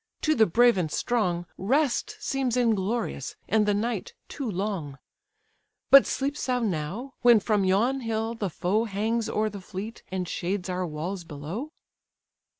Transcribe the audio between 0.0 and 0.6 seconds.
to the